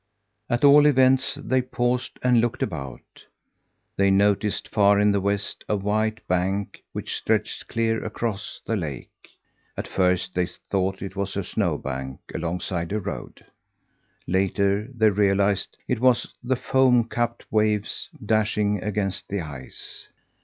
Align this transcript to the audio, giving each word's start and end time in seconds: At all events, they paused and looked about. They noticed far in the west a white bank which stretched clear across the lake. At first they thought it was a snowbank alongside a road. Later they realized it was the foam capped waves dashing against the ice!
At 0.49 0.63
all 0.63 0.87
events, 0.87 1.35
they 1.35 1.61
paused 1.61 2.17
and 2.23 2.41
looked 2.41 2.63
about. 2.63 3.23
They 3.97 4.09
noticed 4.09 4.67
far 4.69 4.99
in 4.99 5.11
the 5.11 5.21
west 5.21 5.63
a 5.69 5.75
white 5.75 6.27
bank 6.27 6.81
which 6.91 7.13
stretched 7.15 7.67
clear 7.67 8.03
across 8.03 8.61
the 8.65 8.75
lake. 8.75 9.29
At 9.77 9.87
first 9.87 10.33
they 10.33 10.47
thought 10.47 11.03
it 11.03 11.15
was 11.15 11.37
a 11.37 11.43
snowbank 11.43 12.19
alongside 12.33 12.91
a 12.91 12.99
road. 12.99 13.45
Later 14.25 14.87
they 14.91 15.11
realized 15.11 15.77
it 15.87 15.99
was 15.99 16.33
the 16.43 16.55
foam 16.55 17.03
capped 17.07 17.45
waves 17.51 18.09
dashing 18.25 18.81
against 18.81 19.29
the 19.29 19.41
ice! 19.41 20.07